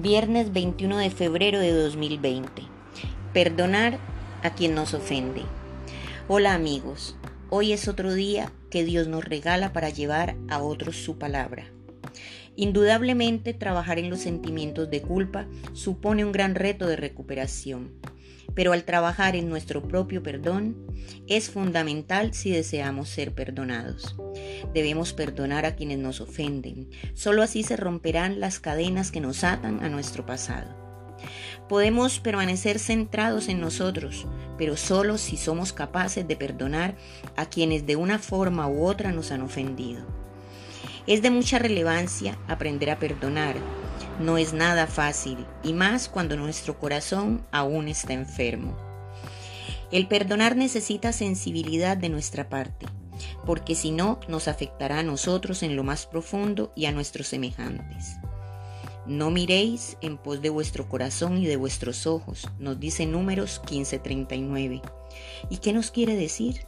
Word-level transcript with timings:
Viernes 0.00 0.50
21 0.54 0.96
de 0.96 1.10
febrero 1.10 1.58
de 1.58 1.74
2020. 1.74 2.62
Perdonar 3.34 3.98
a 4.42 4.54
quien 4.54 4.74
nos 4.74 4.94
ofende. 4.94 5.42
Hola 6.26 6.54
amigos, 6.54 7.16
hoy 7.50 7.74
es 7.74 7.86
otro 7.86 8.14
día 8.14 8.50
que 8.70 8.82
Dios 8.82 9.08
nos 9.08 9.26
regala 9.26 9.74
para 9.74 9.90
llevar 9.90 10.36
a 10.48 10.62
otros 10.62 10.96
su 10.96 11.18
palabra. 11.18 11.66
Indudablemente 12.56 13.52
trabajar 13.52 13.98
en 13.98 14.08
los 14.08 14.20
sentimientos 14.20 14.88
de 14.88 15.02
culpa 15.02 15.46
supone 15.74 16.24
un 16.24 16.32
gran 16.32 16.54
reto 16.54 16.86
de 16.86 16.96
recuperación, 16.96 17.90
pero 18.54 18.72
al 18.72 18.84
trabajar 18.84 19.36
en 19.36 19.48
nuestro 19.48 19.82
propio 19.82 20.22
perdón 20.22 20.76
es 21.26 21.50
fundamental 21.50 22.34
si 22.34 22.50
deseamos 22.50 23.08
ser 23.08 23.32
perdonados. 23.32 24.16
Debemos 24.74 25.12
perdonar 25.12 25.66
a 25.66 25.76
quienes 25.76 25.98
nos 25.98 26.20
ofenden. 26.20 26.88
Solo 27.14 27.42
así 27.42 27.62
se 27.62 27.76
romperán 27.76 28.40
las 28.40 28.60
cadenas 28.60 29.10
que 29.10 29.20
nos 29.20 29.44
atan 29.44 29.82
a 29.82 29.88
nuestro 29.88 30.26
pasado. 30.26 30.80
Podemos 31.68 32.18
permanecer 32.18 32.78
centrados 32.78 33.48
en 33.48 33.60
nosotros, 33.60 34.26
pero 34.58 34.76
solo 34.76 35.18
si 35.18 35.36
somos 35.36 35.72
capaces 35.72 36.26
de 36.26 36.36
perdonar 36.36 36.96
a 37.36 37.46
quienes 37.46 37.86
de 37.86 37.96
una 37.96 38.18
forma 38.18 38.66
u 38.66 38.84
otra 38.84 39.12
nos 39.12 39.30
han 39.30 39.42
ofendido. 39.42 40.04
Es 41.06 41.22
de 41.22 41.30
mucha 41.30 41.58
relevancia 41.58 42.36
aprender 42.48 42.90
a 42.90 42.98
perdonar. 42.98 43.56
No 44.20 44.38
es 44.38 44.52
nada 44.52 44.86
fácil, 44.86 45.44
y 45.64 45.72
más 45.72 46.08
cuando 46.08 46.36
nuestro 46.36 46.78
corazón 46.78 47.44
aún 47.50 47.88
está 47.88 48.12
enfermo. 48.12 48.76
El 49.90 50.06
perdonar 50.06 50.56
necesita 50.56 51.12
sensibilidad 51.12 51.96
de 51.96 52.10
nuestra 52.10 52.48
parte 52.48 52.86
porque 53.44 53.74
si 53.74 53.90
no 53.90 54.20
nos 54.28 54.48
afectará 54.48 55.00
a 55.00 55.02
nosotros 55.02 55.62
en 55.62 55.76
lo 55.76 55.84
más 55.84 56.06
profundo 56.06 56.72
y 56.76 56.86
a 56.86 56.92
nuestros 56.92 57.28
semejantes. 57.28 58.16
No 59.06 59.30
miréis 59.30 59.96
en 60.02 60.18
pos 60.18 60.42
de 60.42 60.50
vuestro 60.50 60.88
corazón 60.88 61.38
y 61.38 61.46
de 61.46 61.56
vuestros 61.56 62.06
ojos, 62.06 62.48
nos 62.58 62.78
dice 62.78 63.06
números 63.06 63.60
15:39. 63.66 64.82
¿Y 65.48 65.56
qué 65.58 65.72
nos 65.72 65.90
quiere 65.90 66.14
decir? 66.14 66.66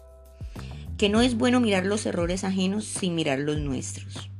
Que 0.96 1.08
no 1.08 1.20
es 1.20 1.36
bueno 1.36 1.60
mirar 1.60 1.86
los 1.86 2.06
errores 2.06 2.44
ajenos 2.44 2.84
sin 2.84 3.14
mirar 3.14 3.38
los 3.38 3.58
nuestros. 3.58 4.31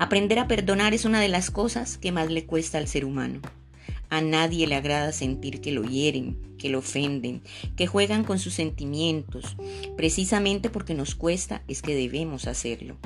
Aprender 0.00 0.38
a 0.38 0.48
perdonar 0.48 0.94
es 0.94 1.04
una 1.04 1.20
de 1.20 1.28
las 1.28 1.50
cosas 1.50 1.98
que 1.98 2.10
más 2.10 2.30
le 2.30 2.46
cuesta 2.46 2.78
al 2.78 2.88
ser 2.88 3.04
humano. 3.04 3.40
A 4.08 4.22
nadie 4.22 4.66
le 4.66 4.74
agrada 4.74 5.12
sentir 5.12 5.60
que 5.60 5.72
lo 5.72 5.84
hieren, 5.84 6.38
que 6.56 6.70
lo 6.70 6.78
ofenden, 6.78 7.42
que 7.76 7.86
juegan 7.86 8.24
con 8.24 8.38
sus 8.38 8.54
sentimientos. 8.54 9.58
Precisamente 9.98 10.70
porque 10.70 10.94
nos 10.94 11.14
cuesta 11.14 11.60
es 11.68 11.82
que 11.82 11.94
debemos 11.94 12.46
hacerlo. 12.46 12.96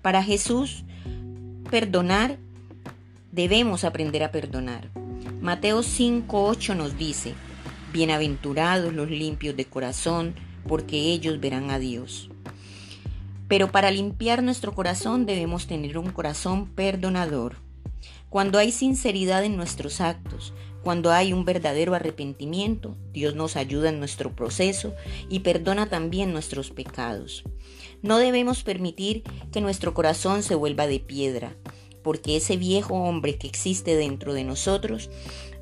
Para 0.00 0.22
Jesús, 0.22 0.84
perdonar, 1.72 2.38
debemos 3.32 3.82
aprender 3.82 4.22
a 4.22 4.30
perdonar. 4.30 4.90
Mateo 5.40 5.80
5.8 5.80 6.76
nos 6.76 6.96
dice, 6.96 7.34
Bienaventurados 7.92 8.94
los 8.94 9.10
limpios 9.10 9.56
de 9.56 9.64
corazón, 9.64 10.36
porque 10.68 10.98
ellos 10.98 11.40
verán 11.40 11.72
a 11.72 11.80
Dios. 11.80 12.30
Pero 13.52 13.70
para 13.70 13.90
limpiar 13.90 14.42
nuestro 14.42 14.74
corazón 14.74 15.26
debemos 15.26 15.66
tener 15.66 15.98
un 15.98 16.10
corazón 16.10 16.70
perdonador. 16.70 17.56
Cuando 18.30 18.58
hay 18.58 18.72
sinceridad 18.72 19.44
en 19.44 19.58
nuestros 19.58 20.00
actos, 20.00 20.54
cuando 20.82 21.12
hay 21.12 21.34
un 21.34 21.44
verdadero 21.44 21.92
arrepentimiento, 21.92 22.96
Dios 23.12 23.34
nos 23.34 23.56
ayuda 23.56 23.90
en 23.90 23.98
nuestro 23.98 24.34
proceso 24.34 24.94
y 25.28 25.40
perdona 25.40 25.90
también 25.90 26.32
nuestros 26.32 26.70
pecados. 26.70 27.44
No 28.00 28.16
debemos 28.16 28.62
permitir 28.62 29.22
que 29.52 29.60
nuestro 29.60 29.92
corazón 29.92 30.42
se 30.42 30.54
vuelva 30.54 30.86
de 30.86 31.00
piedra, 31.00 31.54
porque 32.02 32.38
ese 32.38 32.56
viejo 32.56 32.94
hombre 32.94 33.36
que 33.36 33.48
existe 33.48 33.96
dentro 33.96 34.32
de 34.32 34.44
nosotros 34.44 35.10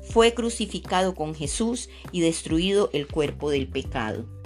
fue 0.01 0.33
crucificado 0.33 1.13
con 1.13 1.35
Jesús 1.35 1.89
y 2.13 2.21
destruido 2.21 2.89
el 2.93 3.05
cuerpo 3.07 3.49
del 3.49 3.67
pecado. 3.67 4.40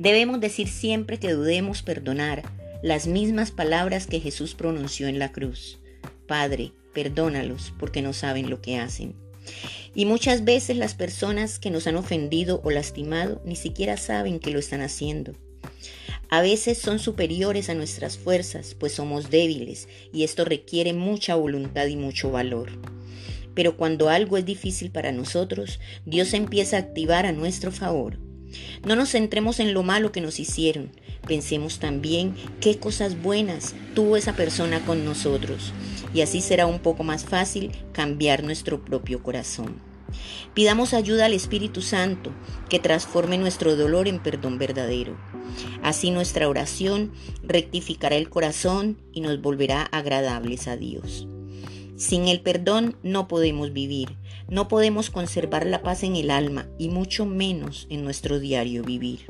Debemos 0.00 0.40
decir 0.40 0.66
siempre 0.66 1.18
que 1.18 1.30
dudemos 1.30 1.82
perdonar 1.82 2.42
las 2.82 3.06
mismas 3.06 3.50
palabras 3.50 4.06
que 4.06 4.18
Jesús 4.18 4.54
pronunció 4.54 5.08
en 5.08 5.18
la 5.18 5.30
cruz. 5.30 5.78
Padre, 6.26 6.72
perdónalos 6.94 7.74
porque 7.78 8.00
no 8.00 8.14
saben 8.14 8.48
lo 8.48 8.62
que 8.62 8.78
hacen. 8.78 9.14
Y 9.94 10.06
muchas 10.06 10.42
veces 10.46 10.78
las 10.78 10.94
personas 10.94 11.58
que 11.58 11.70
nos 11.70 11.86
han 11.86 11.96
ofendido 11.96 12.62
o 12.64 12.70
lastimado 12.70 13.42
ni 13.44 13.56
siquiera 13.56 13.98
saben 13.98 14.38
que 14.38 14.50
lo 14.50 14.58
están 14.58 14.80
haciendo. 14.80 15.34
A 16.30 16.40
veces 16.40 16.78
son 16.78 16.98
superiores 16.98 17.68
a 17.68 17.74
nuestras 17.74 18.16
fuerzas, 18.16 18.74
pues 18.74 18.92
somos 18.92 19.28
débiles 19.28 19.86
y 20.14 20.24
esto 20.24 20.46
requiere 20.46 20.94
mucha 20.94 21.34
voluntad 21.34 21.88
y 21.88 21.96
mucho 21.96 22.30
valor. 22.30 22.70
Pero 23.54 23.76
cuando 23.76 24.08
algo 24.08 24.38
es 24.38 24.46
difícil 24.46 24.92
para 24.92 25.12
nosotros, 25.12 25.78
Dios 26.06 26.32
empieza 26.32 26.78
a 26.78 26.80
activar 26.80 27.26
a 27.26 27.32
nuestro 27.32 27.70
favor. 27.70 28.29
No 28.84 28.96
nos 28.96 29.10
centremos 29.10 29.60
en 29.60 29.74
lo 29.74 29.82
malo 29.82 30.12
que 30.12 30.20
nos 30.20 30.40
hicieron, 30.40 30.90
pensemos 31.26 31.78
también 31.78 32.34
qué 32.60 32.78
cosas 32.78 33.20
buenas 33.20 33.74
tuvo 33.94 34.16
esa 34.16 34.34
persona 34.34 34.80
con 34.80 35.04
nosotros 35.04 35.72
y 36.12 36.22
así 36.22 36.40
será 36.40 36.66
un 36.66 36.80
poco 36.80 37.04
más 37.04 37.24
fácil 37.24 37.70
cambiar 37.92 38.42
nuestro 38.42 38.84
propio 38.84 39.22
corazón. 39.22 39.76
Pidamos 40.54 40.94
ayuda 40.94 41.26
al 41.26 41.34
Espíritu 41.34 41.82
Santo 41.82 42.32
que 42.68 42.80
transforme 42.80 43.38
nuestro 43.38 43.76
dolor 43.76 44.08
en 44.08 44.20
perdón 44.20 44.58
verdadero. 44.58 45.16
Así 45.82 46.10
nuestra 46.10 46.48
oración 46.48 47.12
rectificará 47.42 48.16
el 48.16 48.28
corazón 48.28 48.98
y 49.12 49.20
nos 49.20 49.40
volverá 49.40 49.82
agradables 49.82 50.66
a 50.68 50.76
Dios. 50.76 51.26
Sin 52.00 52.28
el 52.28 52.40
perdón 52.40 52.96
no 53.02 53.28
podemos 53.28 53.74
vivir, 53.74 54.16
no 54.48 54.68
podemos 54.68 55.10
conservar 55.10 55.66
la 55.66 55.82
paz 55.82 56.02
en 56.02 56.16
el 56.16 56.30
alma 56.30 56.66
y 56.78 56.88
mucho 56.88 57.26
menos 57.26 57.86
en 57.90 58.04
nuestro 58.04 58.40
diario 58.40 58.82
vivir. 58.82 59.26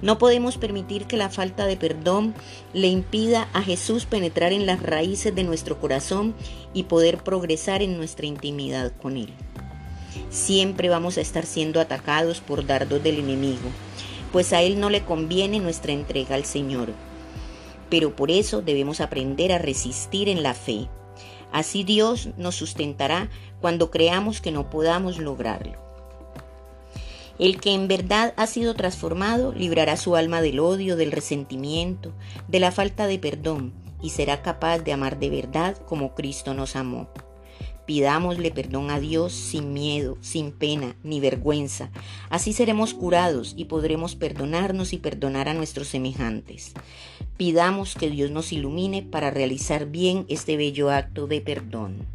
No 0.00 0.16
podemos 0.16 0.56
permitir 0.56 1.04
que 1.04 1.18
la 1.18 1.28
falta 1.28 1.66
de 1.66 1.76
perdón 1.76 2.34
le 2.72 2.88
impida 2.88 3.46
a 3.52 3.60
Jesús 3.60 4.06
penetrar 4.06 4.54
en 4.54 4.64
las 4.64 4.82
raíces 4.82 5.34
de 5.34 5.44
nuestro 5.44 5.80
corazón 5.80 6.34
y 6.72 6.84
poder 6.84 7.18
progresar 7.18 7.82
en 7.82 7.98
nuestra 7.98 8.24
intimidad 8.24 8.94
con 8.96 9.18
Él. 9.18 9.28
Siempre 10.30 10.88
vamos 10.88 11.18
a 11.18 11.20
estar 11.20 11.44
siendo 11.44 11.78
atacados 11.78 12.40
por 12.40 12.64
dardos 12.64 13.02
del 13.02 13.18
enemigo, 13.18 13.68
pues 14.32 14.54
a 14.54 14.62
Él 14.62 14.80
no 14.80 14.88
le 14.88 15.04
conviene 15.04 15.60
nuestra 15.60 15.92
entrega 15.92 16.36
al 16.36 16.46
Señor. 16.46 16.94
Pero 17.90 18.16
por 18.16 18.30
eso 18.30 18.62
debemos 18.62 19.02
aprender 19.02 19.52
a 19.52 19.58
resistir 19.58 20.30
en 20.30 20.42
la 20.42 20.54
fe. 20.54 20.88
Así 21.52 21.84
Dios 21.84 22.30
nos 22.36 22.56
sustentará 22.56 23.28
cuando 23.60 23.90
creamos 23.90 24.40
que 24.40 24.52
no 24.52 24.70
podamos 24.70 25.18
lograrlo. 25.18 25.78
El 27.38 27.60
que 27.60 27.74
en 27.74 27.88
verdad 27.88 28.34
ha 28.36 28.46
sido 28.46 28.74
transformado 28.74 29.52
librará 29.52 29.96
su 29.96 30.16
alma 30.16 30.42
del 30.42 30.60
odio, 30.60 30.96
del 30.96 31.12
resentimiento, 31.12 32.12
de 32.48 32.60
la 32.60 32.70
falta 32.70 33.06
de 33.06 33.18
perdón 33.18 33.72
y 34.02 34.10
será 34.10 34.42
capaz 34.42 34.80
de 34.80 34.92
amar 34.92 35.18
de 35.18 35.30
verdad 35.30 35.76
como 35.86 36.14
Cristo 36.14 36.54
nos 36.54 36.76
amó. 36.76 37.08
Pidámosle 37.86 38.50
perdón 38.50 38.90
a 38.90 39.00
Dios 39.00 39.32
sin 39.32 39.72
miedo, 39.72 40.16
sin 40.20 40.52
pena 40.52 40.94
ni 41.02 41.20
vergüenza. 41.20 41.90
Así 42.30 42.52
seremos 42.52 42.94
curados 42.94 43.54
y 43.56 43.64
podremos 43.64 44.14
perdonarnos 44.14 44.92
y 44.92 44.98
perdonar 44.98 45.48
a 45.48 45.54
nuestros 45.54 45.88
semejantes. 45.88 46.74
Pidamos 47.36 47.94
que 47.94 48.08
Dios 48.08 48.30
nos 48.30 48.52
ilumine 48.52 49.02
para 49.02 49.30
realizar 49.30 49.86
bien 49.86 50.26
este 50.28 50.56
bello 50.56 50.90
acto 50.90 51.26
de 51.26 51.40
perdón. 51.40 52.06